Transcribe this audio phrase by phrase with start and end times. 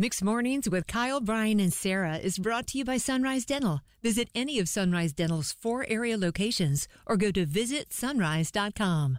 [0.00, 3.80] Mix Mornings with Kyle, Brian, and Sarah is brought to you by Sunrise Dental.
[4.00, 9.18] Visit any of Sunrise Dental's four area locations or go to visitsunrise.com.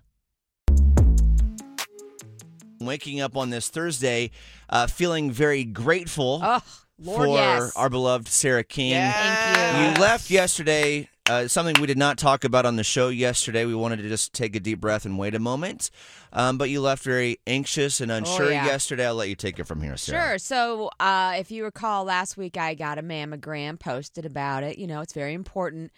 [2.79, 4.31] Waking up on this Thursday,
[4.69, 6.61] uh, feeling very grateful Oh,
[6.97, 7.75] Lord, for yes.
[7.75, 8.93] our beloved Sarah King.
[8.93, 9.83] Thank you.
[9.83, 11.09] You left yesterday.
[11.29, 13.63] Uh, something we did not talk about on the show yesterday.
[13.65, 15.91] We wanted to just take a deep breath and wait a moment.
[16.33, 18.65] Um, but you left very anxious and unsure Oh, yeah.
[18.65, 19.05] yesterday.
[19.05, 20.29] I'll let you take it from here, Sarah.
[20.29, 20.37] Sure.
[20.39, 24.79] So, uh, if you recall, last week I got a mammogram, posted about it.
[24.79, 25.91] You know, it's very important.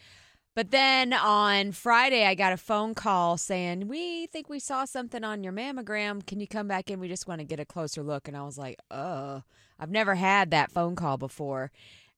[0.53, 5.23] But then on Friday, I got a phone call saying, We think we saw something
[5.23, 6.27] on your mammogram.
[6.27, 6.99] Can you come back in?
[6.99, 8.27] We just want to get a closer look.
[8.27, 9.43] And I was like, Oh,
[9.79, 11.71] I've never had that phone call before.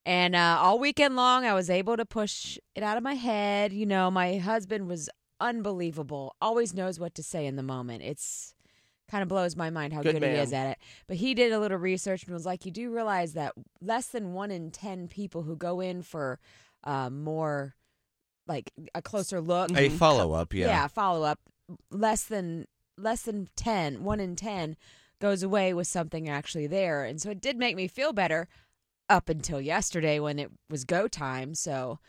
[0.06, 3.72] And uh, all weekend long, I was able to push it out of my head.
[3.72, 8.04] You know, my husband was unbelievable, always knows what to say in the moment.
[8.04, 8.54] It's
[9.10, 10.78] kind of blows my mind how Good good, he is at it.
[11.08, 14.34] But he did a little research and was like, You do realize that less than
[14.34, 16.40] one in 10 people who go in for
[16.84, 17.76] uh, more,
[18.48, 20.88] like a closer look, A follow up, yeah.
[20.88, 21.40] follow up,
[21.92, 22.68] less than
[22.98, 24.76] less than 10, one in 10
[25.20, 27.06] goes away with something actually there.
[27.06, 28.48] And so it did make me feel better
[29.10, 31.56] up until yesterday when it was go time.
[31.56, 32.00] So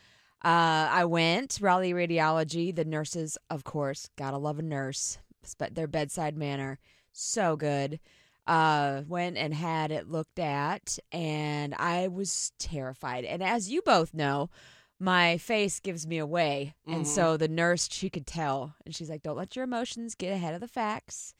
[0.43, 2.75] uh, I went, Raleigh Radiology.
[2.75, 5.17] The nurses, of course, gotta love a nurse.
[5.43, 6.79] Spe- Their bedside manner,
[7.11, 7.99] so good.
[8.47, 13.25] Uh, went and had it looked at, and I was terrified.
[13.25, 14.51] And as you both know,
[14.99, 16.75] my face gives me away.
[16.87, 18.75] And so the nurse, she could tell.
[18.85, 21.33] And she's like, don't let your emotions get ahead of the facts.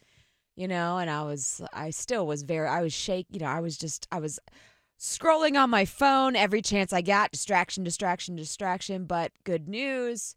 [0.56, 3.60] You know, and I was, I still was very, I was shake, you know, I
[3.60, 4.40] was just, I was
[5.00, 7.32] scrolling on my phone every chance I got.
[7.32, 9.06] Distraction, distraction, distraction.
[9.06, 10.36] But good news.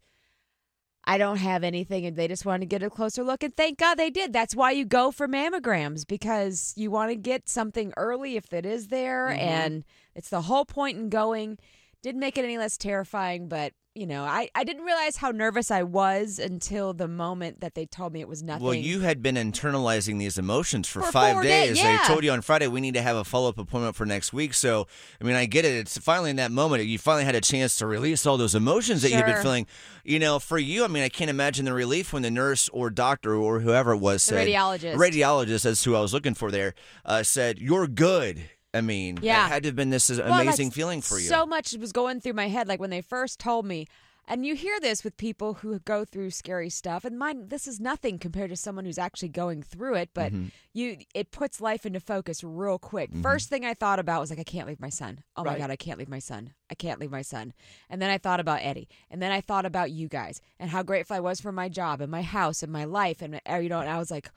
[1.05, 3.41] I don't have anything, and they just wanted to get a closer look.
[3.41, 4.31] And thank God they did.
[4.31, 8.65] That's why you go for mammograms because you want to get something early if it
[8.65, 9.29] is there.
[9.29, 9.39] Mm-hmm.
[9.39, 11.57] And it's the whole point in going.
[12.01, 15.71] Didn't make it any less terrifying, but you know, I, I didn't realize how nervous
[15.71, 18.63] I was until the moment that they told me it was nothing.
[18.63, 21.75] Well, you had been internalizing these emotions for, For five days.
[21.75, 24.05] days, They told you on Friday we need to have a follow up appointment for
[24.05, 24.53] next week.
[24.53, 24.87] So,
[25.19, 25.73] I mean, I get it.
[25.75, 29.01] It's finally in that moment you finally had a chance to release all those emotions
[29.01, 29.67] that you've been feeling.
[30.05, 32.89] You know, for you, I mean, I can't imagine the relief when the nurse or
[32.89, 34.95] doctor or whoever it was The said, radiologist.
[34.95, 36.73] radiologist, that's who I was looking for there,
[37.03, 39.45] uh, said, "You're good." I mean, Yeah.
[39.45, 41.27] it had to have been this is Well, amazing feeling for you.
[41.27, 43.87] So much was going through my head, like when they first told me.
[44.31, 47.47] And you hear this with people who go through scary stuff, and mine.
[47.47, 50.11] This is nothing compared to someone who's actually going through it.
[50.13, 50.45] But Mm-hmm.
[50.71, 53.09] you, it puts life into focus real quick.
[53.23, 55.23] First thing I thought about was like, I can't leave my son.
[55.35, 56.53] Oh my god, I can't leave my son.
[56.69, 57.53] I can't leave my son.
[57.89, 60.83] And then I thought about Eddie, and then I thought about you guys, and how
[60.83, 63.69] grateful I was for my job and my house and my life, and uh, you
[63.69, 63.79] know.
[63.79, 64.29] And I was like,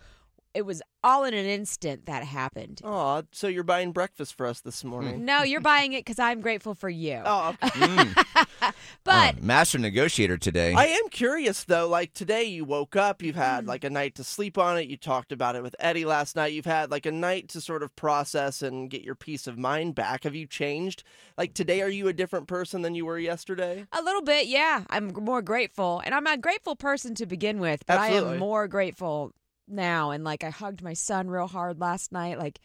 [0.55, 2.81] it was all in an instant that happened.
[2.85, 4.89] Oh, so you're buying breakfast for us this Hmm.
[4.89, 5.25] morning?
[5.25, 7.21] No, you're buying it because I'm grateful for you.
[7.25, 8.09] Oh, okay.
[9.05, 10.75] but Oh, master negotiator today.
[10.77, 11.89] I am curious though.
[11.89, 13.39] Like today, you woke up, you've Mm.
[13.45, 14.89] had like a night to sleep on it.
[14.89, 16.53] You talked about it with Eddie last night.
[16.53, 19.95] You've had like a night to sort of process and get your peace of mind
[19.95, 20.25] back.
[20.25, 21.03] Have you changed?
[21.37, 23.87] Like today, are you a different person than you were yesterday?
[23.93, 24.85] A little bit, yeah.
[24.91, 28.35] I'm more grateful, and I'm a grateful person to begin with, but I Absolutely.
[28.35, 29.33] am more grateful
[29.69, 30.11] now.
[30.11, 32.39] And like, I hugged my son real hard last night.
[32.39, 32.61] Like,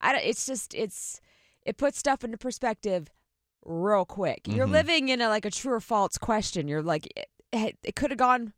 [0.00, 1.20] I don't, it's just it's
[1.64, 3.08] it puts stuff into perspective
[3.64, 4.48] real quick.
[4.48, 4.72] You're Mhm.
[4.72, 6.66] living in a like a true or false question.
[6.68, 7.06] You're like,
[7.52, 8.52] it, it could have gone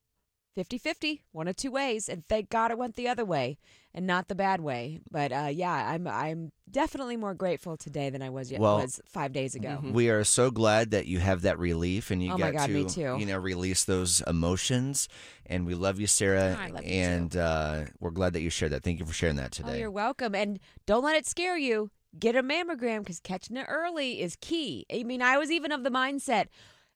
[0.56, 3.59] 50-50, one of two ways, and thank God it went the other way
[3.92, 5.00] and not the bad way.
[5.10, 9.00] But uh, yeah, I'm I'm definitely more grateful today than I was yet Well, was
[9.06, 9.81] five days ago.
[9.82, 12.88] We are so glad that you have that relief and you Oh got God, to
[12.88, 13.16] too.
[13.19, 15.09] you know release those emotions.
[15.47, 16.56] And we love you, Sarah.
[16.59, 16.97] I love you too.
[16.97, 18.82] and uh, we're glad that you shared that.
[18.82, 19.78] Thank you for sharing that Oh, today.
[19.81, 20.34] you're welcome.
[20.34, 21.91] And don't let it scare you.
[22.19, 24.86] Get a mammogram because catching it early is key.
[24.92, 26.47] I mean, I was even of the mindset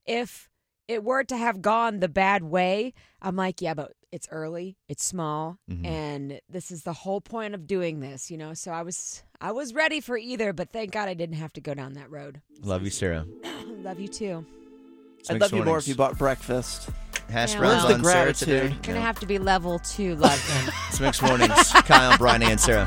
[0.07, 0.49] if
[0.89, 5.05] it were to have gone the bad way, I'm like, yeah, but it's early, it's
[5.05, 5.87] small, Mhm.
[5.87, 8.55] and this is the whole point of doing this, you know.
[8.55, 11.61] So I was, I was ready for either, but thank God I didn't have to
[11.61, 12.41] go down that road.
[12.63, 13.27] love you, Sarah.
[13.83, 14.45] Love you too.
[15.21, 16.89] It's I'd Mixed love you more if you bought breakfast.
[17.31, 18.71] Hash Yeah, browns well- on Where's the Sarah gratitude?
[18.73, 18.77] today.
[18.83, 19.05] Gonna Yeah.
[19.07, 20.73] have to be level two love him.
[20.89, 21.71] It's mix mornings.
[21.73, 22.87] Kyle, Brian, and Sarah.